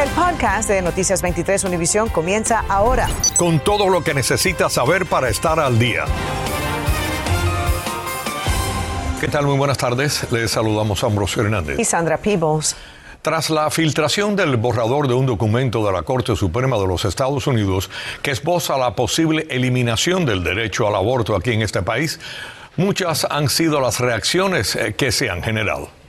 El 0.00 0.08
podcast 0.12 0.66
de 0.70 0.80
Noticias 0.80 1.20
23 1.20 1.62
Univisión 1.64 2.08
comienza 2.08 2.64
ahora. 2.70 3.06
Con 3.36 3.60
todo 3.60 3.90
lo 3.90 4.02
que 4.02 4.14
necesitas 4.14 4.72
saber 4.72 5.04
para 5.04 5.28
estar 5.28 5.60
al 5.60 5.78
día. 5.78 6.06
¿Qué 9.20 9.28
tal? 9.28 9.44
Muy 9.44 9.58
buenas 9.58 9.76
tardes. 9.76 10.26
Les 10.32 10.52
saludamos 10.52 11.04
a 11.04 11.06
Ambrosio 11.06 11.42
Hernández. 11.42 11.78
Y 11.78 11.84
Sandra 11.84 12.16
Peebles. 12.16 12.76
Tras 13.20 13.50
la 13.50 13.70
filtración 13.70 14.36
del 14.36 14.56
borrador 14.56 15.06
de 15.06 15.12
un 15.12 15.26
documento 15.26 15.84
de 15.84 15.92
la 15.92 16.00
Corte 16.00 16.34
Suprema 16.34 16.78
de 16.78 16.86
los 16.86 17.04
Estados 17.04 17.46
Unidos 17.46 17.90
que 18.22 18.30
esboza 18.30 18.78
la 18.78 18.94
posible 18.94 19.46
eliminación 19.50 20.24
del 20.24 20.42
derecho 20.42 20.88
al 20.88 20.94
aborto 20.94 21.36
aquí 21.36 21.52
en 21.52 21.60
este 21.60 21.82
país, 21.82 22.20
muchas 22.78 23.26
han 23.28 23.50
sido 23.50 23.82
las 23.82 24.00
reacciones 24.00 24.76
eh, 24.76 24.94
que 24.94 25.12
se 25.12 25.28
han 25.28 25.42
generado. 25.42 25.99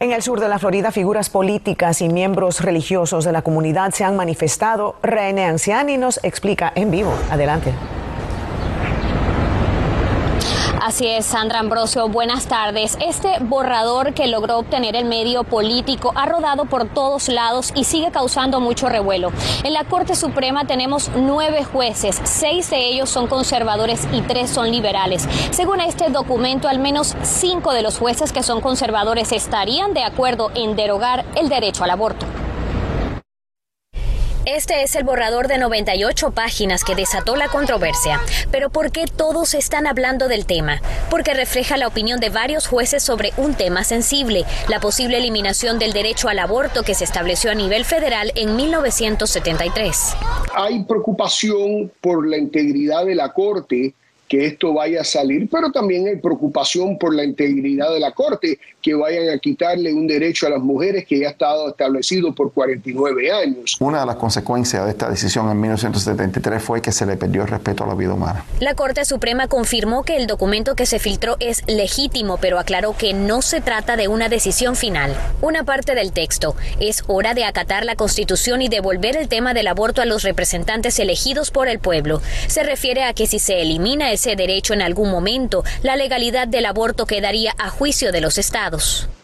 En 0.00 0.10
el 0.10 0.22
sur 0.22 0.40
de 0.40 0.48
la 0.48 0.58
Florida, 0.58 0.90
figuras 0.90 1.30
políticas 1.30 2.00
y 2.02 2.08
miembros 2.08 2.60
religiosos 2.60 3.24
de 3.24 3.30
la 3.30 3.42
comunidad 3.42 3.92
se 3.92 4.02
han 4.02 4.16
manifestado. 4.16 4.96
René 5.02 5.44
Anciani 5.46 5.98
nos 5.98 6.18
explica 6.24 6.72
en 6.74 6.90
vivo. 6.90 7.14
Adelante. 7.30 7.72
Así 10.84 11.06
es, 11.06 11.24
Sandra 11.24 11.60
Ambrosio, 11.60 12.10
buenas 12.10 12.44
tardes. 12.44 12.98
Este 13.00 13.38
borrador 13.40 14.12
que 14.12 14.26
logró 14.26 14.58
obtener 14.58 14.96
el 14.96 15.06
medio 15.06 15.42
político 15.42 16.12
ha 16.14 16.26
rodado 16.26 16.66
por 16.66 16.86
todos 16.86 17.30
lados 17.30 17.72
y 17.74 17.84
sigue 17.84 18.10
causando 18.10 18.60
mucho 18.60 18.90
revuelo. 18.90 19.32
En 19.62 19.72
la 19.72 19.84
Corte 19.84 20.14
Suprema 20.14 20.66
tenemos 20.66 21.10
nueve 21.16 21.64
jueces, 21.64 22.20
seis 22.24 22.68
de 22.68 22.86
ellos 22.86 23.08
son 23.08 23.28
conservadores 23.28 24.06
y 24.12 24.20
tres 24.20 24.50
son 24.50 24.70
liberales. 24.70 25.26
Según 25.52 25.80
este 25.80 26.10
documento, 26.10 26.68
al 26.68 26.80
menos 26.80 27.16
cinco 27.22 27.72
de 27.72 27.80
los 27.80 27.96
jueces 27.96 28.30
que 28.30 28.42
son 28.42 28.60
conservadores 28.60 29.32
estarían 29.32 29.94
de 29.94 30.04
acuerdo 30.04 30.50
en 30.54 30.76
derogar 30.76 31.24
el 31.34 31.48
derecho 31.48 31.84
al 31.84 31.92
aborto. 31.92 32.26
Este 34.46 34.82
es 34.82 34.94
el 34.94 35.04
borrador 35.04 35.48
de 35.48 35.56
98 35.56 36.32
páginas 36.32 36.84
que 36.84 36.94
desató 36.94 37.34
la 37.34 37.48
controversia. 37.48 38.20
Pero 38.50 38.68
¿por 38.68 38.92
qué 38.92 39.06
todos 39.06 39.54
están 39.54 39.86
hablando 39.86 40.28
del 40.28 40.44
tema? 40.44 40.82
Porque 41.08 41.32
refleja 41.32 41.78
la 41.78 41.88
opinión 41.88 42.20
de 42.20 42.28
varios 42.28 42.66
jueces 42.66 43.02
sobre 43.02 43.32
un 43.38 43.54
tema 43.54 43.84
sensible, 43.84 44.44
la 44.68 44.80
posible 44.80 45.16
eliminación 45.16 45.78
del 45.78 45.94
derecho 45.94 46.28
al 46.28 46.38
aborto 46.38 46.82
que 46.82 46.94
se 46.94 47.04
estableció 47.04 47.52
a 47.52 47.54
nivel 47.54 47.86
federal 47.86 48.32
en 48.34 48.54
1973. 48.54 50.14
Hay 50.54 50.84
preocupación 50.84 51.90
por 52.02 52.28
la 52.28 52.36
integridad 52.36 53.06
de 53.06 53.14
la 53.14 53.32
Corte 53.32 53.94
que 54.28 54.46
esto 54.46 54.72
vaya 54.74 55.02
a 55.02 55.04
salir, 55.04 55.48
pero 55.50 55.70
también 55.70 56.06
hay 56.06 56.16
preocupación 56.16 56.98
por 56.98 57.14
la 57.14 57.24
integridad 57.24 57.92
de 57.92 58.00
la 58.00 58.12
Corte, 58.12 58.58
que 58.84 58.94
vayan 58.94 59.30
a 59.30 59.38
quitarle 59.38 59.94
un 59.94 60.06
derecho 60.06 60.46
a 60.46 60.50
las 60.50 60.60
mujeres 60.60 61.06
que 61.06 61.18
ya 61.18 61.28
ha 61.28 61.30
estado 61.30 61.70
establecido 61.70 62.34
por 62.34 62.52
49 62.52 63.32
años. 63.32 63.78
Una 63.80 64.00
de 64.00 64.06
las 64.06 64.16
consecuencias 64.16 64.84
de 64.84 64.90
esta 64.90 65.08
decisión 65.08 65.50
en 65.50 65.58
1973 65.58 66.62
fue 66.62 66.82
que 66.82 66.92
se 66.92 67.06
le 67.06 67.16
perdió 67.16 67.42
el 67.42 67.48
respeto 67.48 67.84
a 67.84 67.86
la 67.86 67.94
vida 67.94 68.12
humana. 68.12 68.44
La 68.60 68.74
Corte 68.74 69.06
Suprema 69.06 69.48
confirmó 69.48 70.02
que 70.02 70.18
el 70.18 70.26
documento 70.26 70.74
que 70.74 70.84
se 70.84 70.98
filtró 70.98 71.38
es 71.40 71.62
legítimo, 71.66 72.36
pero 72.36 72.58
aclaró 72.58 72.94
que 72.94 73.14
no 73.14 73.40
se 73.40 73.62
trata 73.62 73.96
de 73.96 74.08
una 74.08 74.28
decisión 74.28 74.76
final. 74.76 75.16
Una 75.40 75.64
parte 75.64 75.94
del 75.94 76.12
texto 76.12 76.54
es 76.78 77.04
hora 77.06 77.32
de 77.32 77.44
acatar 77.44 77.86
la 77.86 77.96
Constitución 77.96 78.60
y 78.60 78.68
devolver 78.68 79.16
el 79.16 79.28
tema 79.28 79.54
del 79.54 79.68
aborto 79.68 80.02
a 80.02 80.04
los 80.04 80.24
representantes 80.24 80.98
elegidos 80.98 81.50
por 81.50 81.68
el 81.68 81.78
pueblo. 81.78 82.20
Se 82.48 82.62
refiere 82.62 83.04
a 83.04 83.14
que 83.14 83.26
si 83.26 83.38
se 83.38 83.62
elimina 83.62 84.12
ese 84.12 84.36
derecho 84.36 84.74
en 84.74 84.82
algún 84.82 85.10
momento, 85.10 85.64
la 85.82 85.96
legalidad 85.96 86.46
del 86.46 86.66
aborto 86.66 87.06
quedaría 87.06 87.54
a 87.56 87.70
juicio 87.70 88.12
de 88.12 88.20
los 88.20 88.36
estados. 88.36 88.73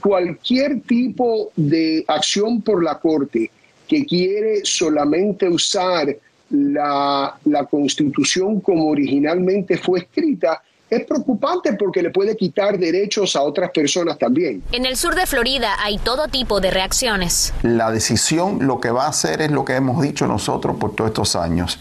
Cualquier 0.00 0.80
tipo 0.82 1.50
de 1.56 2.04
acción 2.06 2.62
por 2.62 2.82
la 2.82 2.98
Corte 2.98 3.50
que 3.86 4.06
quiere 4.06 4.60
solamente 4.64 5.48
usar 5.48 6.16
la, 6.50 7.38
la 7.44 7.64
constitución 7.66 8.60
como 8.60 8.86
originalmente 8.86 9.78
fue 9.78 10.00
escrita, 10.00 10.62
es 10.90 11.04
preocupante 11.06 11.74
porque 11.74 12.02
le 12.02 12.10
puede 12.10 12.36
quitar 12.36 12.78
derechos 12.78 13.36
a 13.36 13.42
otras 13.42 13.70
personas 13.70 14.18
también. 14.18 14.62
En 14.72 14.84
el 14.84 14.96
sur 14.96 15.14
de 15.14 15.26
Florida 15.26 15.76
hay 15.82 15.98
todo 15.98 16.28
tipo 16.28 16.60
de 16.60 16.70
reacciones. 16.70 17.54
La 17.62 17.90
decisión 17.90 18.66
lo 18.66 18.80
que 18.80 18.90
va 18.90 19.06
a 19.06 19.08
hacer 19.08 19.40
es 19.40 19.50
lo 19.50 19.64
que 19.64 19.74
hemos 19.74 20.02
dicho 20.02 20.26
nosotros 20.26 20.76
por 20.76 20.94
todos 20.94 21.10
estos 21.10 21.36
años, 21.36 21.78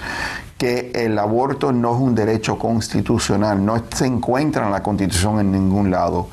que 0.57 0.91
el 0.94 1.17
aborto 1.17 1.72
no 1.72 1.95
es 1.95 2.01
un 2.01 2.13
derecho 2.13 2.59
constitucional, 2.59 3.66
no 3.66 3.81
se 3.94 4.06
encuentra 4.06 4.66
en 4.66 4.72
la 4.72 4.84
constitución 4.84 5.39
en 5.39 5.51
ningún 5.51 5.89
lado. 5.89 6.28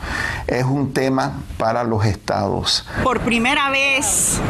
Es 0.47 0.65
un 0.65 0.93
tema 0.93 1.45
para 1.57 1.85
los 1.85 2.05
estados. 2.05 2.85
Por 3.03 3.21
primera 3.21 3.71
vez 3.71 4.41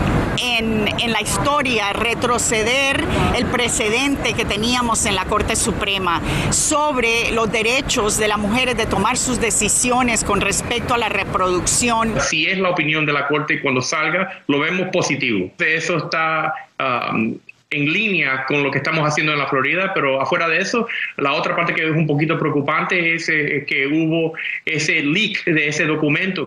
en, 0.87 1.13
la 1.13 1.21
historia, 1.21 1.93
retroceder 1.93 3.03
el 3.37 3.47
precedente 3.47 4.35
que 4.35 4.45
teníamos 4.45 5.07
en 5.07 5.15
la 5.15 5.25
Corte 5.25 5.57
Suprema 5.57 6.21
sobre 6.51 7.31
los 7.33 7.51
derechos 7.51 8.19
de 8.19 8.29
las 8.29 8.39
mujeres 8.39 8.77
de 8.77 8.87
tomar 8.87 9.17
sus 9.17 9.41
decisiones 9.41 10.25
con 10.25 10.41
respecto 10.41 10.95
a 10.95 10.99
la 10.99 11.09
reproducción. 11.09 12.15
Si 12.21 12.47
es 12.47 12.59
la 12.59 12.71
opinión 12.71 13.07
de 13.07 13.13
la 13.13 13.27
Corte 13.29 13.55
y 13.55 13.61
cuando 13.61 13.83
salga, 13.83 14.43
lo 14.47 14.61
vemos 14.61 14.89
positivo. 14.93 15.51
Eso 15.59 15.97
está... 15.99 16.53
Um, 16.79 17.39
en 17.71 17.93
línea 17.93 18.45
con 18.47 18.63
lo 18.63 18.71
que 18.71 18.79
estamos 18.79 19.07
haciendo 19.07 19.33
en 19.33 19.39
la 19.39 19.49
Florida, 19.49 19.93
pero 19.93 20.21
afuera 20.21 20.49
de 20.49 20.59
eso, 20.59 20.87
la 21.17 21.33
otra 21.33 21.57
parte 21.57 21.75
que 21.75 21.85
es 21.89 21.97
un 21.97 22.07
poquito 22.07 22.39
preocupante 22.39 23.15
es 23.15 23.29
eh, 23.29 23.65
que 23.67 23.87
hubo 23.87 24.35
ese 24.65 25.03
leak 25.03 25.45
de 25.45 25.69
ese 25.69 25.85
documento. 25.85 26.47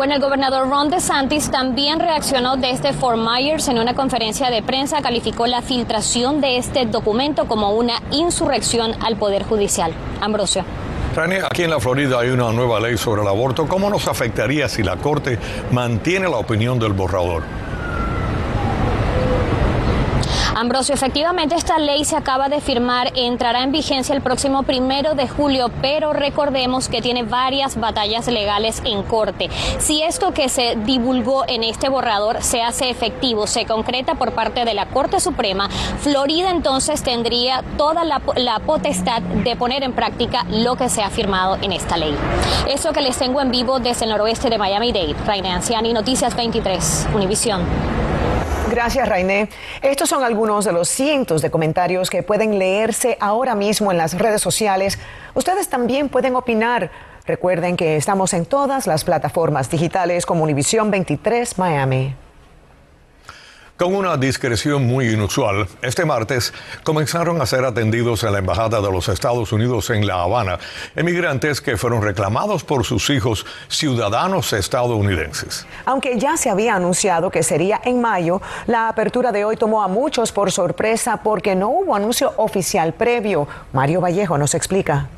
Bueno, 0.00 0.14
el 0.14 0.20
gobernador 0.22 0.66
Ron 0.70 0.88
DeSantis 0.88 1.50
también 1.50 2.00
reaccionó 2.00 2.56
desde 2.56 2.94
Fort 2.94 3.18
Myers 3.18 3.68
en 3.68 3.78
una 3.78 3.92
conferencia 3.92 4.48
de 4.48 4.62
prensa, 4.62 5.02
calificó 5.02 5.46
la 5.46 5.60
filtración 5.60 6.40
de 6.40 6.56
este 6.56 6.86
documento 6.86 7.44
como 7.46 7.72
una 7.72 8.00
insurrección 8.10 8.94
al 9.02 9.16
Poder 9.16 9.42
Judicial. 9.42 9.92
Ambrosio. 10.22 10.64
Rani, 11.14 11.34
aquí 11.44 11.64
en 11.64 11.70
la 11.70 11.80
Florida 11.80 12.18
hay 12.18 12.30
una 12.30 12.50
nueva 12.50 12.80
ley 12.80 12.96
sobre 12.96 13.20
el 13.20 13.28
aborto. 13.28 13.68
¿Cómo 13.68 13.90
nos 13.90 14.08
afectaría 14.08 14.70
si 14.70 14.82
la 14.82 14.96
Corte 14.96 15.38
mantiene 15.70 16.30
la 16.30 16.38
opinión 16.38 16.78
del 16.78 16.94
borrador? 16.94 17.42
Ambrosio, 20.60 20.94
efectivamente 20.94 21.54
esta 21.54 21.78
ley 21.78 22.04
se 22.04 22.16
acaba 22.16 22.50
de 22.50 22.60
firmar, 22.60 23.12
entrará 23.16 23.62
en 23.62 23.72
vigencia 23.72 24.14
el 24.14 24.20
próximo 24.20 24.62
primero 24.62 25.14
de 25.14 25.26
julio, 25.26 25.70
pero 25.80 26.12
recordemos 26.12 26.90
que 26.90 27.00
tiene 27.00 27.22
varias 27.22 27.80
batallas 27.80 28.26
legales 28.26 28.82
en 28.84 29.02
corte. 29.02 29.48
Si 29.78 30.02
esto 30.02 30.34
que 30.34 30.50
se 30.50 30.76
divulgó 30.84 31.44
en 31.48 31.64
este 31.64 31.88
borrador 31.88 32.42
se 32.42 32.60
hace 32.60 32.90
efectivo, 32.90 33.46
se 33.46 33.64
concreta 33.64 34.16
por 34.16 34.32
parte 34.32 34.66
de 34.66 34.74
la 34.74 34.84
Corte 34.84 35.18
Suprema, 35.18 35.70
Florida 36.02 36.50
entonces 36.50 37.02
tendría 37.02 37.64
toda 37.78 38.04
la, 38.04 38.20
potestad 38.66 39.22
de 39.22 39.56
poner 39.56 39.82
en 39.82 39.94
práctica 39.94 40.44
lo 40.50 40.76
que 40.76 40.90
se 40.90 41.02
ha 41.02 41.08
firmado 41.08 41.56
en 41.62 41.72
esta 41.72 41.96
ley. 41.96 42.14
Eso 42.68 42.92
que 42.92 43.00
les 43.00 43.16
tengo 43.16 43.40
en 43.40 43.50
vivo 43.50 43.78
desde 43.78 44.04
el 44.04 44.10
noroeste 44.10 44.50
de 44.50 44.58
Miami-Dade. 44.58 45.14
Raina 45.26 45.54
Anciani, 45.54 45.94
Noticias 45.94 46.36
23, 46.36 47.08
Univisión. 47.14 48.19
Gracias, 48.70 49.08
Rainé. 49.08 49.48
Estos 49.82 50.08
son 50.08 50.22
algunos 50.22 50.64
de 50.64 50.72
los 50.72 50.88
cientos 50.88 51.42
de 51.42 51.50
comentarios 51.50 52.08
que 52.08 52.22
pueden 52.22 52.56
leerse 52.56 53.16
ahora 53.20 53.56
mismo 53.56 53.90
en 53.90 53.98
las 53.98 54.16
redes 54.16 54.40
sociales. 54.40 54.96
Ustedes 55.34 55.68
también 55.68 56.08
pueden 56.08 56.36
opinar. 56.36 56.92
Recuerden 57.26 57.76
que 57.76 57.96
estamos 57.96 58.32
en 58.32 58.46
todas 58.46 58.86
las 58.86 59.02
plataformas 59.02 59.70
digitales 59.70 60.24
como 60.24 60.44
Univisión 60.44 60.88
23 60.92 61.58
Miami. 61.58 62.14
Con 63.80 63.94
una 63.94 64.18
discreción 64.18 64.86
muy 64.86 65.08
inusual, 65.08 65.66
este 65.80 66.04
martes 66.04 66.52
comenzaron 66.84 67.40
a 67.40 67.46
ser 67.46 67.64
atendidos 67.64 68.22
en 68.24 68.32
la 68.32 68.40
Embajada 68.40 68.78
de 68.78 68.92
los 68.92 69.08
Estados 69.08 69.54
Unidos 69.54 69.88
en 69.88 70.06
La 70.06 70.20
Habana 70.20 70.58
emigrantes 70.94 71.62
que 71.62 71.78
fueron 71.78 72.02
reclamados 72.02 72.62
por 72.62 72.84
sus 72.84 73.08
hijos 73.08 73.46
ciudadanos 73.68 74.52
estadounidenses. 74.52 75.66
Aunque 75.86 76.18
ya 76.18 76.36
se 76.36 76.50
había 76.50 76.74
anunciado 76.74 77.30
que 77.30 77.42
sería 77.42 77.80
en 77.82 78.02
mayo, 78.02 78.42
la 78.66 78.86
apertura 78.86 79.32
de 79.32 79.46
hoy 79.46 79.56
tomó 79.56 79.82
a 79.82 79.88
muchos 79.88 80.30
por 80.30 80.52
sorpresa 80.52 81.22
porque 81.24 81.54
no 81.54 81.70
hubo 81.70 81.96
anuncio 81.96 82.34
oficial 82.36 82.92
previo. 82.92 83.48
Mario 83.72 84.02
Vallejo 84.02 84.36
nos 84.36 84.54
explica. 84.54 85.08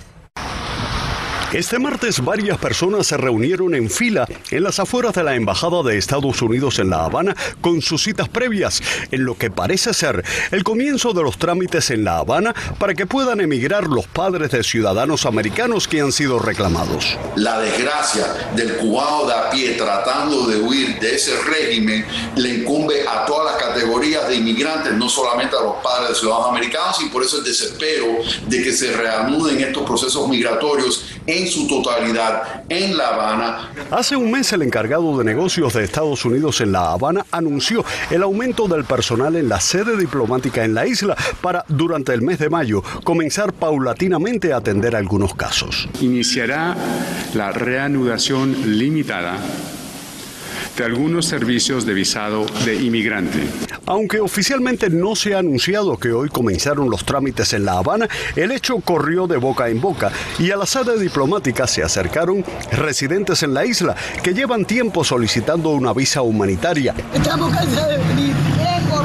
Este 1.53 1.79
martes 1.79 2.25
varias 2.25 2.57
personas 2.57 3.09
se 3.09 3.19
reunieron 3.19 3.75
en 3.75 3.91
fila 3.91 4.27
en 4.51 4.63
las 4.63 4.79
afueras 4.79 5.13
de 5.13 5.23
la 5.23 5.35
Embajada 5.35 5.83
de 5.83 5.99
Estados 5.99 6.41
Unidos 6.41 6.79
en 6.79 6.89
La 6.89 7.05
Habana 7.05 7.37
con 7.61 7.83
sus 7.83 8.05
citas 8.05 8.31
previas, 8.31 8.81
en 9.11 9.27
lo 9.27 9.37
que 9.37 9.51
parece 9.51 9.93
ser 9.93 10.25
el 10.51 10.65
comienzo 10.65 11.13
de 11.13 11.23
los 11.23 11.37
trámites 11.37 11.91
en 11.91 12.05
La 12.05 12.17
Habana 12.17 12.55
para 12.79 12.95
que 12.95 13.05
puedan 13.05 13.43
emigrar 13.43 13.87
los 13.87 14.07
padres 14.07 14.51
de 14.51 14.65
ciudadanos 14.65 15.27
americanos 15.27 15.89
que 15.89 16.01
han 16.01 16.11
sido 16.11 16.39
reclamados. 16.39 17.19
La 17.37 17.61
desgracia 17.61 18.25
del 18.57 18.79
cubano 18.79 19.27
de 19.27 19.35
a 19.35 19.51
pie 19.51 19.73
tratando 19.73 20.47
de 20.47 20.57
huir 20.57 20.99
de 21.01 21.17
ese 21.17 21.37
régimen 21.43 22.07
le 22.37 22.49
incumbe 22.49 23.07
a 23.07 23.27
todas 23.27 23.53
las 23.53 23.63
categorías 23.63 24.27
de 24.27 24.37
inmigrantes, 24.37 24.95
no 24.95 25.07
solamente 25.07 25.55
a 25.55 25.61
los 25.61 25.75
padres 25.83 26.09
de 26.09 26.15
ciudadanos 26.15 26.49
americanos, 26.49 26.97
y 27.03 27.11
por 27.11 27.23
eso 27.23 27.41
el 27.41 27.45
desespero 27.45 28.07
de 28.47 28.63
que 28.63 28.73
se 28.73 28.97
reanuden 28.97 29.61
estos 29.61 29.83
procesos 29.83 30.27
migratorios 30.29 31.05
en 31.27 31.42
en 31.43 31.49
su 31.49 31.67
totalidad 31.67 32.63
en 32.69 32.97
La 32.97 33.09
Habana. 33.09 33.71
Hace 33.91 34.17
un 34.17 34.31
mes 34.31 34.53
el 34.53 34.63
encargado 34.63 35.19
de 35.19 35.25
negocios 35.25 35.73
de 35.75 35.85
Estados 35.85 36.25
Unidos 36.25 36.61
en 36.61 36.73
La 36.73 36.93
Habana 36.93 37.27
anunció 37.33 37.85
el 38.11 38.23
aumento 38.23 38.69
del 38.69 38.85
personal 38.85 39.35
en 39.37 39.49
la 39.49 39.61
sede 39.61 39.97
diplomática 39.97 40.65
en 40.65 40.75
la 40.75 40.87
isla 40.87 41.17
para, 41.41 41.65
durante 41.69 42.13
el 42.15 42.23
mes 42.23 42.39
de 42.39 42.49
mayo, 42.49 42.83
comenzar 43.03 43.53
paulatinamente 43.53 44.53
a 44.53 44.59
atender 44.59 44.95
algunos 44.95 45.35
casos. 45.35 45.89
Iniciará 46.01 46.77
la 47.35 47.51
reanudación 47.51 48.79
limitada 48.79 49.37
de 50.77 50.85
algunos 50.85 51.27
servicios 51.27 51.85
de 51.85 51.95
visado 51.95 52.47
de 52.65 52.77
inmigrante. 52.77 53.39
Aunque 53.87 54.21
oficialmente 54.21 54.89
no 54.91 55.15
se 55.17 55.35
ha 55.35 55.39
anunciado 55.39 55.99
que 55.99 56.13
hoy 56.13 56.29
comenzaron 56.29 56.89
los 56.89 57.05
trámites 57.05 57.53
en 57.53 57.65
La 57.65 57.79
Habana, 57.79 58.09
el 58.37 58.53
hecho 58.53 58.77
corrió 58.79 59.27
de 59.27 59.37
boca 59.37 59.69
en 59.69 59.81
boca 59.81 60.13
y 60.39 60.51
a 60.51 60.57
la 60.57 60.67
sede 60.67 60.99
diplomática 60.99 61.67
se 61.67 61.83
acercaron 61.83 62.45
residentes 62.71 63.43
en 63.43 63.55
la 63.55 63.67
isla 63.67 63.97
que 64.23 64.35
llevan 64.35 64.65
tiempo 64.65 65.05
solicitando 65.05 65.71
una 65.71 65.93
visa 65.93 66.23
humanitaria. 66.23 66.95
Estamos 67.13 67.53
cansados 67.53 67.89
de 67.89 67.99
venir, 67.99 68.35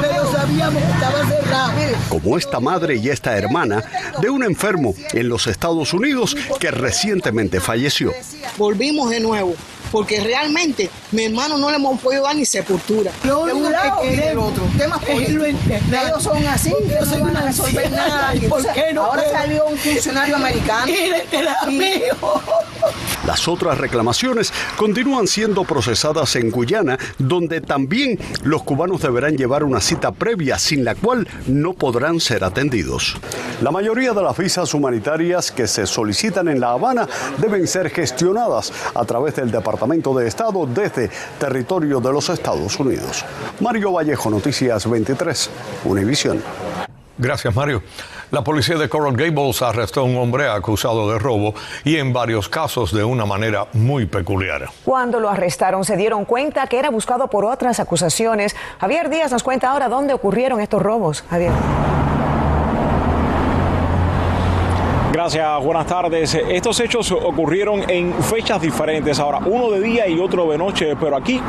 pero 0.00 0.32
sabíamos 0.32 0.82
que 0.82 0.90
estaba 0.90 1.26
cerrado. 1.26 1.72
Como 2.08 2.38
esta 2.38 2.60
madre 2.60 2.96
y 2.96 3.08
esta 3.08 3.36
hermana 3.36 3.82
de 4.20 4.30
un 4.30 4.42
enfermo 4.42 4.94
en 5.12 5.28
los 5.28 5.46
Estados 5.46 5.92
Unidos 5.92 6.36
que 6.60 6.70
recientemente 6.70 7.60
falleció. 7.60 8.12
Volvimos 8.56 9.10
de 9.10 9.20
nuevo 9.20 9.54
porque 9.90 10.20
realmente 10.20 10.90
mi 11.12 11.24
hermano 11.24 11.56
no 11.56 11.70
le 11.70 11.76
hemos 11.76 12.00
podido 12.00 12.24
dar 12.24 12.36
ni 12.36 12.44
sepultura. 12.44 13.10
Lo 13.24 13.46
De 13.46 13.52
un 13.52 13.70
lado 13.70 14.04
y 14.04 14.16
del 14.16 14.38
otro. 14.38 14.64
Temas 14.76 15.02
políticos. 15.04 15.48
Ellos 15.90 16.22
son 16.22 16.46
así, 16.46 16.74
ellos 16.84 17.08
no 17.08 17.24
van 17.24 17.36
a 17.36 17.40
resolver 17.42 17.90
nada. 17.90 18.34
¿Y 18.34 18.40
por 18.40 18.62
qué 18.72 18.92
no 18.92 19.04
Ahora 19.04 19.22
salió 19.30 19.66
un 19.66 19.76
funcionario 19.76 20.36
americano. 20.36 20.92
Este. 21.18 21.38
Las 23.26 23.48
otras 23.48 23.78
reclamaciones 23.78 24.52
continúan 24.76 25.26
siendo 25.26 25.64
procesadas 25.64 26.36
en 26.36 26.50
Guyana, 26.50 26.98
donde 27.18 27.60
también 27.60 28.18
los 28.42 28.62
cubanos 28.62 29.02
deberán 29.02 29.36
llevar 29.36 29.64
una 29.64 29.80
cita 29.80 30.12
previa 30.12 30.58
sin 30.58 30.84
la 30.84 30.94
cual 30.94 31.28
no 31.46 31.74
podrán 31.74 32.20
ser 32.20 32.44
atendidos. 32.44 33.16
La 33.60 33.70
mayoría 33.70 34.12
de 34.12 34.22
las 34.22 34.36
visas 34.36 34.72
humanitarias 34.74 35.50
que 35.50 35.66
se 35.66 35.86
solicitan 35.86 36.48
en 36.48 36.60
La 36.60 36.70
Habana 36.70 37.08
deben 37.38 37.66
ser 37.66 37.90
gestionadas 37.90 38.72
a 38.94 39.04
través 39.04 39.36
del 39.36 39.50
Departamento 39.50 40.14
de 40.14 40.26
Estado 40.26 40.66
desde 40.66 40.97
territorio 41.38 42.00
de 42.00 42.12
los 42.12 42.28
Estados 42.28 42.78
Unidos. 42.80 43.24
Mario 43.60 43.92
Vallejo, 43.92 44.30
Noticias 44.30 44.88
23, 44.88 45.50
Univisión. 45.84 46.42
Gracias, 47.18 47.54
Mario. 47.54 47.82
La 48.30 48.44
policía 48.44 48.76
de 48.76 48.88
Coral 48.88 49.16
Gables 49.16 49.62
arrestó 49.62 50.00
a 50.00 50.02
un 50.04 50.16
hombre 50.16 50.48
acusado 50.48 51.10
de 51.10 51.18
robo 51.18 51.54
y 51.82 51.96
en 51.96 52.12
varios 52.12 52.48
casos 52.48 52.92
de 52.92 53.02
una 53.02 53.24
manera 53.24 53.66
muy 53.72 54.06
peculiar. 54.06 54.68
Cuando 54.84 55.18
lo 55.18 55.30
arrestaron 55.30 55.84
se 55.84 55.96
dieron 55.96 56.26
cuenta 56.26 56.66
que 56.66 56.78
era 56.78 56.90
buscado 56.90 57.28
por 57.28 57.44
otras 57.46 57.80
acusaciones. 57.80 58.54
Javier 58.80 59.08
Díaz 59.08 59.32
nos 59.32 59.42
cuenta 59.42 59.70
ahora 59.70 59.88
dónde 59.88 60.12
ocurrieron 60.12 60.60
estos 60.60 60.82
robos. 60.82 61.24
Javier. 61.30 61.52
Gracias, 65.18 65.64
buenas 65.64 65.84
tardes. 65.84 66.32
Estos 66.32 66.78
hechos 66.78 67.10
ocurrieron 67.10 67.90
en 67.90 68.14
fechas 68.22 68.62
diferentes. 68.62 69.18
Ahora, 69.18 69.40
uno 69.46 69.68
de 69.68 69.80
día 69.80 70.06
y 70.06 70.20
otro 70.20 70.48
de 70.48 70.56
noche, 70.56 70.94
pero 70.94 71.16
aquí, 71.16 71.40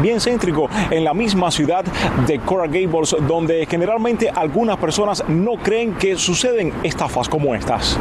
bien 0.00 0.18
céntrico, 0.18 0.70
en 0.90 1.04
la 1.04 1.12
misma 1.12 1.50
ciudad 1.50 1.84
de 2.26 2.38
Coral 2.38 2.70
Gables, 2.70 3.14
donde 3.26 3.66
generalmente 3.66 4.30
algunas 4.30 4.78
personas 4.78 5.22
no 5.28 5.56
creen 5.56 5.92
que 5.96 6.16
suceden 6.16 6.72
estafas 6.82 7.28
como 7.28 7.54
estas. 7.54 7.98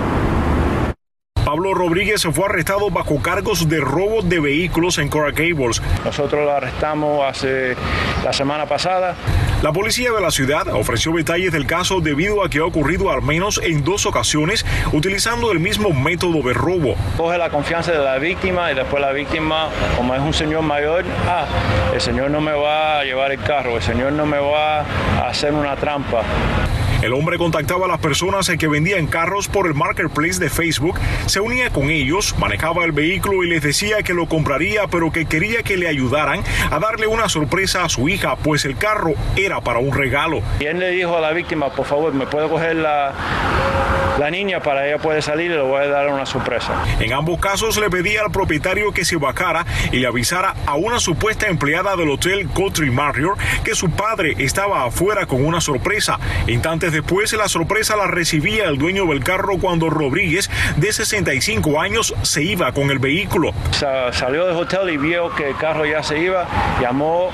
Pablo 1.57 1.73
Rodríguez 1.73 2.21
fue 2.33 2.45
arrestado 2.45 2.91
bajo 2.91 3.19
cargos 3.19 3.67
de 3.67 3.79
robo 3.79 4.21
de 4.21 4.39
vehículos 4.39 4.99
en 4.99 5.09
Coral 5.09 5.31
Gables. 5.31 5.81
Nosotros 6.05 6.45
lo 6.45 6.51
arrestamos 6.51 7.25
hace 7.27 7.75
la 8.23 8.31
semana 8.31 8.67
pasada. 8.67 9.15
La 9.63 9.73
policía 9.73 10.11
de 10.11 10.21
la 10.21 10.29
ciudad 10.29 10.67
ofreció 10.67 11.13
detalles 11.13 11.51
del 11.51 11.65
caso 11.65 11.99
debido 11.99 12.45
a 12.45 12.49
que 12.51 12.59
ha 12.59 12.63
ocurrido 12.63 13.09
al 13.09 13.23
menos 13.23 13.59
en 13.63 13.83
dos 13.83 14.05
ocasiones 14.05 14.67
utilizando 14.93 15.51
el 15.51 15.59
mismo 15.59 15.89
método 15.93 16.47
de 16.47 16.53
robo. 16.53 16.93
Coge 17.17 17.39
la 17.39 17.49
confianza 17.49 17.91
de 17.91 18.03
la 18.03 18.19
víctima 18.19 18.71
y 18.71 18.75
después 18.75 19.01
la 19.01 19.11
víctima, 19.11 19.69
como 19.95 20.13
es 20.13 20.21
un 20.21 20.35
señor 20.35 20.61
mayor, 20.61 21.05
ah, 21.27 21.47
el 21.91 21.99
señor 21.99 22.29
no 22.29 22.39
me 22.39 22.51
va 22.51 22.99
a 22.99 23.03
llevar 23.03 23.31
el 23.31 23.41
carro, 23.41 23.77
el 23.77 23.81
señor 23.81 24.11
no 24.11 24.27
me 24.27 24.37
va 24.37 24.81
a 24.81 25.29
hacer 25.29 25.53
una 25.53 25.75
trampa. 25.75 26.21
El 27.07 27.13
hombre 27.13 27.37
contactaba 27.37 27.85
a 27.85 27.87
las 27.87 27.99
personas 27.99 28.51
que 28.59 28.67
vendían 28.67 29.07
carros 29.07 29.47
por 29.47 29.65
el 29.65 29.73
marketplace 29.73 30.41
de 30.41 30.49
Facebook, 30.49 30.99
se 31.25 31.39
unía 31.39 31.69
con 31.69 31.89
ellos, 31.89 32.35
manejaba 32.37 32.83
el 32.83 32.91
vehículo 32.91 33.45
y 33.45 33.49
les 33.49 33.63
decía 33.63 34.03
que 34.03 34.13
lo 34.13 34.27
compraría, 34.27 34.87
pero 34.87 35.09
que 35.09 35.25
quería 35.25 35.63
que 35.63 35.77
le 35.77 35.87
ayudaran 35.87 36.43
a 36.69 36.79
darle 36.79 37.07
una 37.07 37.29
sorpresa 37.29 37.85
a 37.85 37.87
su 37.87 38.09
hija, 38.09 38.35
pues 38.35 38.65
el 38.65 38.75
carro 38.75 39.13
era 39.37 39.61
para 39.61 39.79
un 39.79 39.93
regalo. 39.93 40.41
Y 40.59 40.65
él 40.65 40.79
le 40.79 40.89
dijo 40.89 41.15
a 41.15 41.21
la 41.21 41.31
víctima, 41.31 41.69
por 41.69 41.85
favor, 41.85 42.13
¿me 42.13 42.27
puede 42.27 42.49
coger 42.49 42.75
la, 42.75 43.13
la 44.19 44.31
niña 44.31 44.59
para 44.61 44.87
ella 44.87 44.97
poder 44.97 45.21
salir 45.21 45.51
y 45.51 45.55
le 45.55 45.61
voy 45.61 45.83
a 45.83 45.87
dar 45.87 46.07
una 46.09 46.25
sorpresa? 46.25 46.73
En 46.99 47.13
ambos 47.13 47.39
casos 47.39 47.77
le 47.77 47.89
pedía 47.89 48.21
al 48.21 48.31
propietario 48.31 48.91
que 48.91 49.05
se 49.05 49.17
bajara 49.17 49.65
y 49.91 49.97
le 49.97 50.07
avisara 50.07 50.55
a 50.65 50.75
una 50.75 50.99
supuesta 50.99 51.47
empleada 51.47 51.95
del 51.95 52.09
hotel 52.09 52.49
Country 52.55 52.89
Marriott 52.91 53.37
que 53.63 53.75
su 53.75 53.89
padre 53.91 54.35
estaba 54.39 54.85
afuera 54.85 55.25
con 55.25 55.45
una 55.45 55.61
sorpresa. 55.61 56.19
Instantes 56.47 56.91
después 56.91 57.33
la 57.33 57.47
sorpresa 57.47 57.95
la 57.95 58.07
recibía 58.07 58.65
el 58.65 58.77
dueño 58.77 59.05
del 59.05 59.23
carro 59.23 59.57
cuando 59.59 59.89
Rodríguez, 59.89 60.49
de 60.77 60.91
65 60.93 61.79
años, 61.79 62.13
se 62.23 62.43
iba 62.43 62.71
con 62.71 62.89
el 62.91 62.99
vehículo. 62.99 63.53
Sa- 63.71 64.11
salió 64.13 64.45
del 64.47 64.55
hotel 64.57 64.89
y 64.89 64.97
vio 64.97 65.33
que 65.35 65.49
el 65.49 65.57
carro 65.57 65.85
ya 65.85 66.01
se 66.03 66.19
iba, 66.19 66.47
llamó 66.81 67.29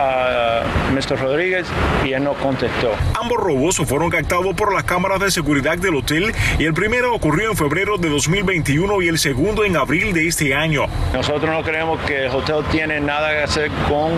a 0.00 0.62
Mr. 0.92 1.20
Rodríguez 1.20 1.66
y 2.04 2.12
él 2.12 2.24
no 2.24 2.34
contestó. 2.34 2.92
Ambos 3.20 3.38
robos 3.38 3.76
fueron 3.86 4.10
captados 4.10 4.54
por 4.54 4.72
las 4.72 4.84
cámaras 4.84 5.20
de 5.20 5.30
seguridad 5.30 5.78
del 5.78 5.96
hotel 5.96 6.32
y 6.58 6.64
el 6.64 6.74
primero 6.74 7.14
ocurrió 7.14 7.50
en 7.50 7.56
febrero 7.56 7.98
de 7.98 8.08
2021 8.08 9.02
y 9.02 9.08
el 9.08 9.18
segundo 9.18 9.64
en 9.64 9.76
abril 9.76 10.12
de 10.12 10.28
este 10.28 10.54
año. 10.54 10.86
Nosotros 11.12 11.50
no 11.50 11.62
creemos 11.62 12.00
que 12.00 12.26
el 12.26 12.30
hotel 12.30 12.64
tiene 12.70 13.00
nada 13.00 13.30
que 13.30 13.42
hacer 13.42 13.70
con 13.88 14.12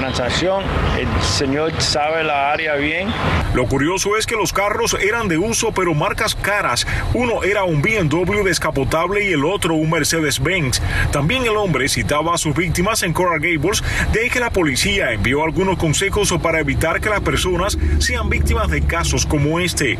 transacción. 0.00 0.64
El 0.98 1.08
señor 1.22 1.72
sabe 1.80 2.24
la 2.24 2.50
área 2.50 2.74
bien. 2.74 3.08
Lo 3.54 3.66
curioso 3.66 4.16
es 4.16 4.26
que 4.26 4.36
los 4.36 4.52
carros 4.52 4.96
eran 5.00 5.28
de 5.28 5.38
uso 5.38 5.72
pero 5.72 5.94
marcas 5.94 6.34
caras. 6.34 6.86
Uno 7.14 7.44
era 7.44 7.64
un 7.64 7.82
BMW 7.82 8.42
descapotable 8.44 9.24
y 9.24 9.32
el 9.32 9.44
otro 9.44 9.74
un 9.74 9.90
Mercedes-Benz. 9.90 10.80
También 11.12 11.42
el 11.44 11.56
hombre 11.56 11.88
citaba 11.88 12.34
a 12.34 12.38
sus 12.38 12.54
víctimas 12.54 13.02
en 13.02 13.12
Coral 13.12 13.40
Gables, 13.40 13.82
de 14.12 14.22
ahí 14.22 14.30
que 14.30 14.40
la 14.40 14.50
policía 14.50 15.12
envió 15.12 15.44
algunos 15.44 15.78
consejos 15.78 16.32
para 16.42 16.60
evitar 16.60 17.00
que 17.00 17.10
las 17.10 17.20
personas 17.20 17.78
sean 17.98 18.28
víctimas 18.28 18.68
de 18.68 18.82
casos 18.82 19.26
como 19.26 19.60
este. 19.60 19.98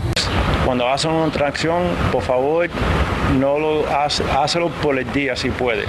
Cuando 0.65 0.89
hacen 0.89 1.11
una 1.11 1.33
transacción, 1.33 1.83
por 2.13 2.23
favor, 2.23 2.69
no 3.39 3.59
lo 3.59 3.89
hace, 3.89 4.25
hazlo 4.31 4.69
por 4.83 4.99
el 4.99 5.11
día 5.13 5.37
si 5.37 5.51
puede. 5.51 5.85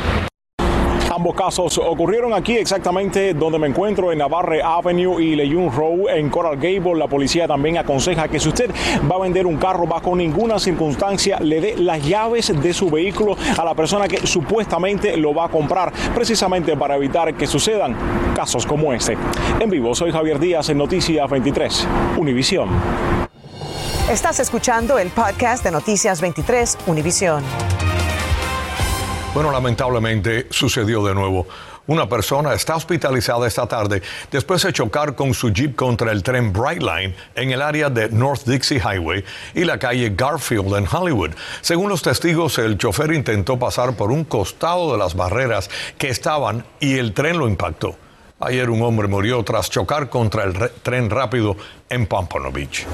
Ambos 1.22 1.36
casos 1.36 1.78
ocurrieron 1.78 2.34
aquí 2.34 2.58
exactamente 2.58 3.36
donde 3.36 3.60
me 3.60 3.68
encuentro 3.68 4.12
en 4.12 4.18
Navarre 4.18 4.64
Avenue 4.64 5.22
y 5.22 5.36
Leyun 5.36 5.72
Row 5.72 6.10
en 6.10 6.32
Coral 6.32 6.56
Gable. 6.56 6.96
La 6.96 7.06
policía 7.06 7.48
también 7.48 7.78
aconseja 7.78 8.28
que 8.28 8.40
si 8.40 8.50
usted 8.50 8.72
va 9.08 9.18
a 9.18 9.20
vender 9.20 9.46
un 9.46 9.58
carro 9.58 9.86
bajo 9.86 10.16
ninguna 10.16 10.58
circunstancia 10.58 11.40
le 11.40 11.62
dé 11.62 11.78
las 11.78 12.04
llaves 12.04 12.60
de 12.60 12.74
su 12.74 12.90
vehículo 12.90 13.38
a 13.56 13.64
la 13.64 13.76
persona 13.76 14.08
que 14.08 14.26
supuestamente 14.26 15.16
lo 15.16 15.32
va 15.32 15.46
a 15.46 15.50
comprar, 15.50 15.94
precisamente 16.16 16.76
para 16.76 16.96
evitar 16.96 17.36
que 17.36 17.46
sucedan 17.46 17.96
casos 18.36 18.66
como 18.66 18.92
este. 18.92 19.16
En 19.60 19.70
vivo, 19.70 19.94
soy 19.94 20.12
Javier 20.12 20.40
Díaz 20.40 20.70
en 20.70 20.80
Noticias 20.80 21.30
23, 21.30 21.88
Univisión. 22.18 22.68
Estás 24.10 24.40
escuchando 24.40 24.98
el 24.98 25.10
podcast 25.10 25.64
de 25.64 25.70
Noticias 25.70 26.20
23 26.20 26.80
Univisión. 26.88 27.44
Bueno, 29.34 29.50
lamentablemente 29.52 30.48
sucedió 30.50 31.04
de 31.06 31.16
nuevo. 31.16 31.48
Una 31.88 32.08
persona 32.08 32.54
está 32.54 32.76
hospitalizada 32.76 33.48
esta 33.48 33.66
tarde 33.66 34.02
después 34.30 34.62
de 34.62 34.74
chocar 34.74 35.16
con 35.16 35.34
su 35.34 35.52
jeep 35.52 35.76
contra 35.76 36.12
el 36.12 36.22
tren 36.22 36.52
Brightline 36.54 37.16
en 37.36 37.52
el 37.52 37.62
área 37.62 37.90
de 37.90 38.10
North 38.10 38.44
Dixie 38.46 38.80
Highway 38.80 39.24
y 39.56 39.64
la 39.64 39.80
calle 39.80 40.14
Garfield 40.16 40.76
en 40.76 40.86
Hollywood. 40.92 41.32
Según 41.62 41.90
los 41.90 42.02
testigos, 42.02 42.58
el 42.60 42.78
chofer 42.78 43.14
intentó 43.14 43.58
pasar 43.58 43.94
por 43.96 44.12
un 44.12 44.26
costado 44.26 44.92
de 44.92 44.98
las 44.98 45.16
barreras 45.16 45.70
que 45.98 46.10
estaban 46.10 46.66
y 46.80 46.98
el 46.98 47.14
tren 47.14 47.38
lo 47.40 47.48
impactó. 47.48 47.96
Ayer 48.42 48.70
un 48.70 48.82
hombre 48.82 49.08
murió 49.08 49.42
tras 49.44 49.70
chocar 49.70 50.10
contra 50.10 50.44
el 50.44 50.54
re- 50.54 50.72
tren 50.84 51.10
rápido 51.10 51.56
en 51.90 52.06
Pompano 52.06 52.52
Beach. 52.52 52.86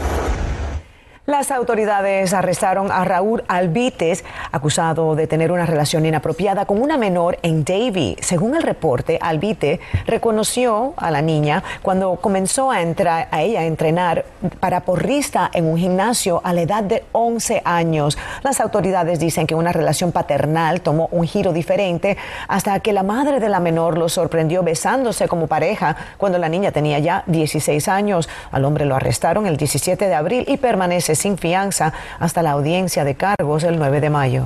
Las 1.30 1.52
autoridades 1.52 2.34
arrestaron 2.34 2.90
a 2.90 3.04
Raúl 3.04 3.44
Albites, 3.50 4.24
acusado 4.54 5.14
de 5.14 5.28
tener 5.28 5.52
una 5.52 5.66
relación 5.66 6.06
inapropiada 6.06 6.66
con 6.66 6.82
una 6.82 6.96
menor 6.96 7.38
en 7.42 7.66
Davie. 7.66 8.16
Según 8.22 8.56
el 8.56 8.64
reporte, 8.64 9.20
Albite 9.22 9.82
reconoció 10.06 10.94
a 10.96 11.12
la 11.12 11.22
niña 11.22 11.66
cuando 11.82 12.16
comenzó 12.16 12.72
a, 12.72 12.82
entrar, 12.82 13.28
a 13.30 13.42
ella 13.42 13.60
a 13.60 13.66
entrenar 13.66 14.24
para 14.62 14.86
porrista 14.86 15.52
en 15.54 15.66
un 15.66 15.78
gimnasio 15.78 16.40
a 16.46 16.54
la 16.54 16.62
edad 16.62 16.82
de 16.82 17.04
11 17.12 17.62
años. 17.66 18.18
Las 18.42 18.62
autoridades 18.62 19.20
dicen 19.20 19.48
que 19.48 19.56
una 19.56 19.74
relación 19.74 20.14
paternal 20.14 20.80
tomó 20.80 21.10
un 21.12 21.28
giro 21.28 21.52
diferente 21.52 22.16
hasta 22.48 22.80
que 22.80 22.94
la 22.94 23.04
madre 23.04 23.42
de 23.42 23.50
la 23.50 23.60
menor 23.60 23.98
lo 23.98 24.08
sorprendió 24.08 24.64
besándose 24.64 25.28
como 25.28 25.48
pareja 25.48 25.98
cuando 26.18 26.38
la 26.38 26.48
niña 26.48 26.72
tenía 26.72 27.00
ya 27.00 27.26
16 27.28 27.90
años. 27.90 28.30
Al 28.50 28.64
hombre 28.64 28.86
lo 28.86 28.96
arrestaron 28.96 29.46
el 29.46 29.58
17 29.58 30.08
de 30.08 30.16
abril 30.16 30.46
y 30.48 30.56
permanece 30.56 31.17
sin 31.18 31.38
fianza 31.38 31.94
hasta 32.20 32.42
la 32.42 32.52
audiencia 32.52 33.04
de 33.04 33.16
cargos 33.16 33.64
el 33.64 33.78
9 33.78 34.02
de 34.02 34.10
mayo. 34.10 34.46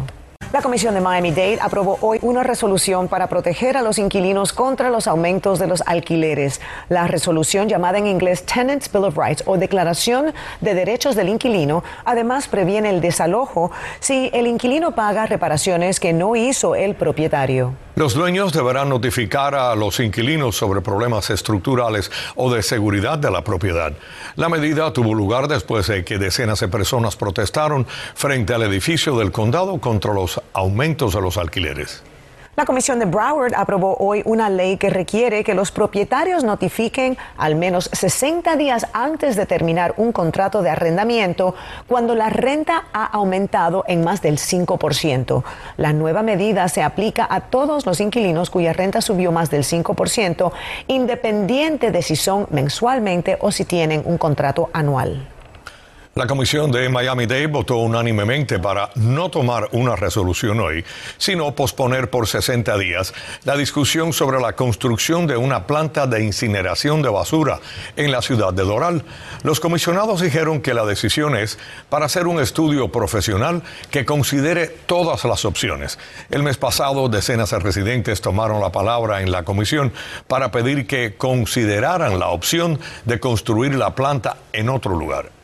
La 0.54 0.62
Comisión 0.62 0.94
de 0.94 1.00
Miami-Dade 1.00 1.60
aprobó 1.62 1.98
hoy 2.02 2.20
una 2.22 2.44
resolución 2.44 3.08
para 3.08 3.28
proteger 3.28 3.78
a 3.78 3.82
los 3.82 3.98
inquilinos 3.98 4.52
contra 4.52 4.90
los 4.90 5.08
aumentos 5.08 5.60
de 5.60 5.68
los 5.68 5.82
alquileres. 5.86 6.60
La 6.90 7.08
resolución 7.08 7.70
llamada 7.70 8.00
en 8.00 8.06
inglés 8.06 8.46
Tenants 8.46 8.92
Bill 8.92 9.06
of 9.06 9.18
Rights 9.18 9.44
o 9.46 9.56
Declaración 9.56 10.34
de 10.60 10.74
Derechos 10.74 11.16
del 11.16 11.30
Inquilino 11.30 11.86
además 12.04 12.50
previene 12.50 12.90
el 12.90 13.00
desalojo 13.00 13.72
si 14.02 14.30
el 14.34 14.46
inquilino 14.46 14.92
paga 14.94 15.26
reparaciones 15.26 16.02
que 16.02 16.12
no 16.12 16.36
hizo 16.36 16.76
el 16.76 16.96
propietario. 16.96 17.74
Los 17.96 18.14
dueños 18.14 18.52
deberán 18.52 18.90
notificar 18.90 19.54
a 19.54 19.76
los 19.76 20.00
inquilinos 20.00 20.56
sobre 20.56 20.82
problemas 20.82 21.30
estructurales 21.30 22.10
o 22.36 22.52
de 22.52 22.64
seguridad 22.64 23.18
de 23.18 23.30
la 23.30 23.44
propiedad. 23.44 23.94
La 24.38 24.50
medida 24.50 24.92
tuvo 24.92 25.14
lugar 25.14 25.48
después 25.48 25.88
de 25.88 26.04
que 26.04 26.18
decenas 26.18 26.62
de 26.62 26.68
personas 26.68 27.16
protestaron 27.16 27.86
frente 28.16 28.54
al 28.54 28.64
edificio 28.64 29.18
del 29.18 29.32
condado 29.32 29.80
contra 29.80 30.14
los 30.14 30.41
aumentos 30.54 31.14
de 31.14 31.22
los 31.22 31.38
alquileres. 31.38 32.04
La 32.58 32.66
Comisión 32.66 33.00
de 33.00 33.06
Broward 33.06 33.54
aprobó 33.56 33.96
hoy 33.98 34.24
una 34.26 34.50
ley 34.50 34.76
que 34.76 34.90
requiere 34.90 35.46
que 35.46 35.54
los 35.54 35.72
propietarios 35.72 36.44
notifiquen 36.44 37.18
al 37.38 37.56
menos 37.56 37.90
60 37.94 38.58
días 38.58 38.88
antes 38.92 39.38
de 39.38 39.46
terminar 39.46 39.94
un 39.96 40.12
contrato 40.12 40.62
de 40.62 40.70
arrendamiento 40.70 41.56
cuando 41.88 42.14
la 42.14 42.30
renta 42.30 42.84
ha 42.92 43.06
aumentado 43.06 43.86
en 43.88 44.04
más 44.04 44.22
del 44.22 44.38
5%. 44.38 45.44
La 45.78 45.94
nueva 45.94 46.24
medida 46.24 46.68
se 46.68 46.84
aplica 46.84 47.26
a 47.30 47.40
todos 47.40 47.86
los 47.86 48.02
inquilinos 48.02 48.50
cuya 48.50 48.74
renta 48.74 49.00
subió 49.00 49.32
más 49.32 49.50
del 49.50 49.64
5%, 49.64 50.52
independiente 50.88 51.92
de 51.92 52.02
si 52.02 52.18
son 52.18 52.48
mensualmente 52.52 53.38
o 53.40 53.54
si 53.54 53.64
tienen 53.64 54.04
un 54.04 54.18
contrato 54.18 54.70
anual. 54.74 55.26
La 56.14 56.28
comisión 56.28 56.74
de 56.74 56.90
Miami-Dade 56.90 57.48
votó 57.48 57.78
unánimemente 57.78 58.60
para 58.60 58.90
no 58.96 59.32
tomar 59.32 59.70
una 59.72 59.96
resolución 59.96 60.60
hoy, 60.60 60.84
sino 61.18 61.56
posponer 61.56 62.10
por 62.10 62.28
60 62.28 62.78
días 62.80 63.14
la 63.46 63.56
discusión 63.56 64.12
sobre 64.12 64.42
la 64.42 64.52
construcción 64.52 65.26
de 65.26 65.38
una 65.38 65.66
planta 65.68 66.08
de 66.08 66.22
incineración 66.22 67.02
de 67.02 67.08
basura 67.08 67.62
en 67.96 68.12
la 68.12 68.22
ciudad 68.22 68.52
de 68.52 68.64
Doral. 68.64 69.06
Los 69.44 69.62
comisionados 69.62 70.20
dijeron 70.20 70.60
que 70.60 70.74
la 70.74 70.86
decisión 70.86 71.38
es 71.38 71.58
para 71.88 72.08
hacer 72.08 72.28
un 72.28 72.42
estudio 72.42 72.92
profesional 72.92 73.64
que 73.90 74.04
considere 74.04 74.68
todas 74.68 75.24
las 75.24 75.46
opciones. 75.46 75.98
El 76.30 76.44
mes 76.44 76.58
pasado, 76.58 77.08
decenas 77.08 77.52
de 77.52 77.60
residentes 77.60 78.20
tomaron 78.20 78.60
la 78.60 78.74
palabra 78.74 79.22
en 79.22 79.32
la 79.32 79.44
comisión 79.44 79.94
para 80.28 80.52
pedir 80.52 80.88
que 80.88 81.16
consideraran 81.16 82.20
la 82.20 82.32
opción 82.32 82.82
de 83.06 83.22
construir 83.22 83.76
la 83.76 83.96
planta 83.96 84.36
en 84.52 84.68
otro 84.68 84.94
lugar. 84.94 85.41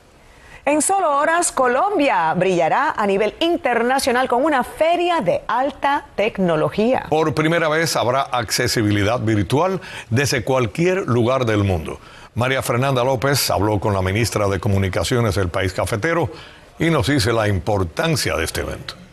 En 0.67 0.81
solo 0.81 1.17
horas, 1.17 1.53
Colombia 1.53 2.33
brillará 2.33 2.91
a 2.97 3.07
nivel 3.07 3.33
internacional 3.39 4.27
con 4.27 4.43
una 4.43 4.65
feria 4.65 5.21
de 5.21 5.41
alta 5.47 6.07
tecnología. 6.17 7.05
Por 7.09 7.33
primera 7.33 7.69
vez 7.69 7.95
habrá 7.95 8.23
accesibilidad 8.23 9.21
virtual 9.21 9.79
desde 10.09 10.43
cualquier 10.43 11.07
lugar 11.07 11.45
del 11.45 11.63
mundo. 11.63 12.01
María 12.35 12.61
Fernanda 12.61 13.01
López 13.05 13.49
habló 13.49 13.79
con 13.79 13.93
la 13.93 14.01
ministra 14.01 14.49
de 14.49 14.59
Comunicaciones 14.59 15.35
del 15.35 15.47
país 15.47 15.71
cafetero 15.71 16.29
y 16.77 16.89
nos 16.89 17.07
dice 17.07 17.31
la 17.31 17.47
importancia 17.47 18.35
de 18.35 18.43
este 18.43 18.59
evento. 18.59 19.06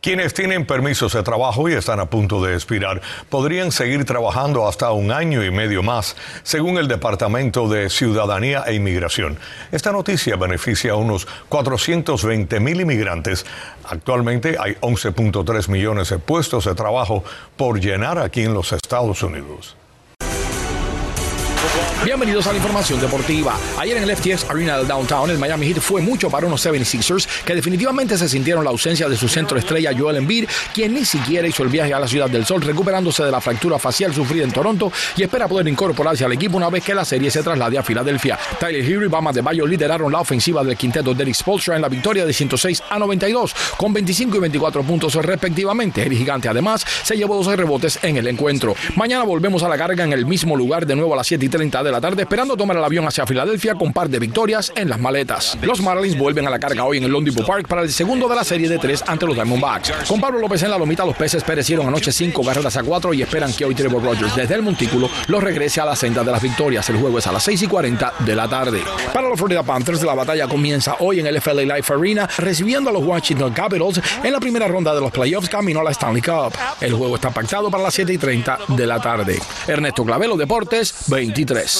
Quienes 0.00 0.32
tienen 0.32 0.64
permisos 0.64 1.12
de 1.14 1.24
trabajo 1.24 1.68
y 1.68 1.72
están 1.72 1.98
a 1.98 2.06
punto 2.06 2.40
de 2.40 2.54
expirar 2.54 3.02
podrían 3.28 3.72
seguir 3.72 4.04
trabajando 4.04 4.68
hasta 4.68 4.92
un 4.92 5.10
año 5.10 5.44
y 5.44 5.50
medio 5.50 5.82
más, 5.82 6.14
según 6.44 6.78
el 6.78 6.86
Departamento 6.86 7.68
de 7.68 7.90
Ciudadanía 7.90 8.62
e 8.68 8.74
Inmigración. 8.74 9.40
Esta 9.72 9.90
noticia 9.90 10.36
beneficia 10.36 10.92
a 10.92 10.94
unos 10.94 11.26
420 11.48 12.60
mil 12.60 12.80
inmigrantes. 12.80 13.44
Actualmente 13.82 14.56
hay 14.60 14.74
11.3 14.74 15.68
millones 15.68 16.10
de 16.10 16.18
puestos 16.20 16.66
de 16.66 16.76
trabajo 16.76 17.24
por 17.56 17.80
llenar 17.80 18.20
aquí 18.20 18.44
en 18.44 18.54
los 18.54 18.70
Estados 18.72 19.24
Unidos. 19.24 19.77
Bienvenidos 22.04 22.46
a 22.46 22.52
la 22.52 22.58
información 22.58 23.00
deportiva. 23.00 23.58
Ayer 23.76 23.96
en 23.96 24.04
el 24.04 24.16
FTX 24.16 24.48
Arena 24.48 24.78
del 24.78 24.86
Downtown, 24.86 25.30
el 25.30 25.38
Miami 25.38 25.66
Heat 25.66 25.80
fue 25.80 26.00
mucho 26.00 26.30
para 26.30 26.46
unos 26.46 26.64
76ers 26.64 27.26
que 27.44 27.56
definitivamente 27.56 28.16
se 28.16 28.28
sintieron 28.28 28.62
la 28.62 28.70
ausencia 28.70 29.08
de 29.08 29.16
su 29.16 29.28
centro 29.28 29.58
estrella 29.58 29.90
Joel 29.98 30.16
Embiid, 30.16 30.48
quien 30.72 30.94
ni 30.94 31.04
siquiera 31.04 31.48
hizo 31.48 31.64
el 31.64 31.70
viaje 31.70 31.92
a 31.92 31.98
la 31.98 32.06
Ciudad 32.06 32.30
del 32.30 32.46
Sol, 32.46 32.62
recuperándose 32.62 33.24
de 33.24 33.32
la 33.32 33.40
fractura 33.40 33.80
facial 33.80 34.14
sufrida 34.14 34.44
en 34.44 34.52
Toronto 34.52 34.92
y 35.16 35.24
espera 35.24 35.48
poder 35.48 35.66
incorporarse 35.66 36.24
al 36.24 36.32
equipo 36.32 36.56
una 36.56 36.70
vez 36.70 36.84
que 36.84 36.94
la 36.94 37.04
serie 37.04 37.32
se 37.32 37.42
traslade 37.42 37.76
a 37.76 37.82
Filadelfia. 37.82 38.38
Tyler 38.60 38.84
Hero 38.84 39.04
y 39.04 39.08
Bama 39.08 39.32
de 39.32 39.42
Bayo 39.42 39.66
lideraron 39.66 40.12
la 40.12 40.20
ofensiva 40.20 40.62
del 40.62 40.76
quinteto 40.76 41.14
de 41.14 41.22
Eric 41.24 41.34
Spolstra 41.34 41.74
en 41.74 41.82
la 41.82 41.88
victoria 41.88 42.24
de 42.24 42.32
106 42.32 42.84
a 42.88 42.98
92, 43.00 43.54
con 43.76 43.92
25 43.92 44.36
y 44.36 44.40
24 44.40 44.84
puntos 44.84 45.16
respectivamente. 45.16 46.04
El 46.04 46.16
gigante 46.16 46.48
además 46.48 46.86
se 47.02 47.16
llevó 47.16 47.34
12 47.36 47.56
rebotes 47.56 47.98
en 48.02 48.18
el 48.18 48.28
encuentro. 48.28 48.76
Mañana 48.94 49.24
volvemos 49.24 49.64
a 49.64 49.68
la 49.68 49.76
carga 49.76 50.04
en 50.04 50.12
el 50.12 50.26
mismo 50.26 50.54
lugar 50.56 50.86
de 50.86 50.94
nuevo 50.94 51.14
a 51.14 51.16
las 51.16 51.26
7 51.26 51.44
y 51.44 51.48
30 51.48 51.82
de 51.82 51.87
la 51.92 52.00
tarde, 52.00 52.22
esperando 52.22 52.56
tomar 52.56 52.76
el 52.76 52.84
avión 52.84 53.06
hacia 53.06 53.26
Filadelfia 53.26 53.74
con 53.74 53.92
par 53.92 54.08
de 54.08 54.18
victorias 54.18 54.72
en 54.74 54.88
las 54.88 54.98
maletas. 54.98 55.56
Los 55.62 55.80
Marlins 55.80 56.18
vuelven 56.18 56.46
a 56.46 56.50
la 56.50 56.58
carga 56.58 56.84
hoy 56.84 56.98
en 56.98 57.04
el 57.04 57.10
Lone 57.10 57.32
Park 57.32 57.68
para 57.68 57.82
el 57.82 57.92
segundo 57.92 58.28
de 58.28 58.36
la 58.36 58.44
serie 58.44 58.68
de 58.68 58.78
tres 58.78 59.02
ante 59.06 59.26
los 59.26 59.34
Diamondbacks. 59.34 59.92
Con 60.08 60.20
Pablo 60.20 60.38
López 60.38 60.62
en 60.62 60.70
la 60.70 60.78
lomita, 60.78 61.04
los 61.04 61.16
peces 61.16 61.44
perecieron 61.44 61.86
anoche 61.86 62.12
cinco 62.12 62.44
carreras 62.44 62.76
a 62.76 62.82
cuatro 62.82 63.12
y 63.12 63.22
esperan 63.22 63.52
que 63.52 63.64
hoy 63.64 63.74
Trevor 63.74 64.02
Rogers 64.02 64.34
desde 64.34 64.54
el 64.54 64.62
montículo 64.62 65.08
los 65.26 65.42
regrese 65.42 65.80
a 65.80 65.84
la 65.84 65.96
senda 65.96 66.24
de 66.24 66.32
las 66.32 66.42
victorias. 66.42 66.88
El 66.88 66.96
juego 66.96 67.18
es 67.18 67.26
a 67.26 67.32
las 67.32 67.42
6 67.44 67.62
y 67.62 67.66
40 67.66 68.14
de 68.20 68.34
la 68.34 68.48
tarde. 68.48 68.82
Para 69.12 69.28
los 69.28 69.38
Florida 69.38 69.62
Panthers, 69.62 70.02
la 70.02 70.14
batalla 70.14 70.48
comienza 70.48 70.96
hoy 71.00 71.20
en 71.20 71.26
el 71.26 71.40
FLA 71.40 71.76
Life 71.76 71.92
Arena, 71.92 72.28
recibiendo 72.38 72.90
a 72.90 72.92
los 72.92 73.04
Washington 73.04 73.52
Capitals 73.52 74.00
en 74.22 74.32
la 74.32 74.40
primera 74.40 74.68
ronda 74.68 74.94
de 74.94 75.00
los 75.00 75.10
playoffs 75.10 75.48
camino 75.48 75.80
a 75.80 75.84
la 75.84 75.90
Stanley 75.90 76.22
Cup. 76.22 76.52
El 76.80 76.94
juego 76.94 77.16
está 77.16 77.30
pactado 77.30 77.70
para 77.70 77.82
las 77.84 77.94
7 77.94 78.12
y 78.12 78.18
30 78.18 78.58
de 78.68 78.86
la 78.86 79.00
tarde. 79.00 79.38
Ernesto 79.66 80.04
Clavelo, 80.04 80.36
Deportes 80.36 80.94
23. 81.08 81.77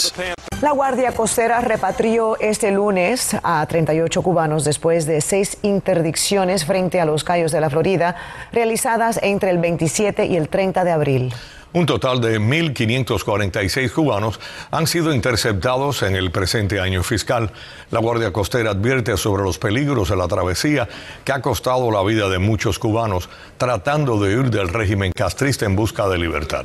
La 0.61 0.73
Guardia 0.73 1.13
Costera 1.13 1.61
repatrió 1.61 2.37
este 2.41 2.73
lunes 2.73 3.37
a 3.43 3.65
38 3.65 4.23
cubanos 4.23 4.65
después 4.65 5.07
de 5.07 5.21
seis 5.21 5.57
interdicciones 5.63 6.65
frente 6.65 7.01
a 7.01 7.05
los 7.05 7.23
Cayos 7.23 7.53
de 7.53 7.61
la 7.61 7.71
Florida 7.71 8.17
realizadas 8.51 9.21
entre 9.23 9.51
el 9.51 9.59
27 9.59 10.27
y 10.27 10.37
el 10.37 10.49
30 10.49 10.85
de 10.85 10.91
abril. 10.91 11.35
Un 11.75 11.87
total 11.87 12.21
de 12.21 12.41
1.546 12.41 13.93
cubanos 13.93 14.41
han 14.71 14.87
sido 14.87 15.15
interceptados 15.15 16.03
en 16.03 16.17
el 16.17 16.31
presente 16.31 16.81
año 16.81 17.03
fiscal. 17.03 17.53
La 17.91 18.01
Guardia 18.01 18.33
Costera 18.33 18.71
advierte 18.71 19.17
sobre 19.17 19.43
los 19.43 19.59
peligros 19.59 20.09
de 20.09 20.17
la 20.17 20.27
travesía 20.27 20.89
que 21.25 21.33
ha 21.33 21.43
costado 21.43 21.91
la 21.91 22.03
vida 22.03 22.29
de 22.29 22.39
muchos 22.39 22.79
cubanos 22.79 23.29
tratando 23.59 24.19
de 24.19 24.37
huir 24.37 24.51
del 24.51 24.69
régimen 24.69 25.13
castrista 25.13 25.67
en 25.67 25.77
busca 25.77 26.09
de 26.09 26.19
libertad. 26.19 26.65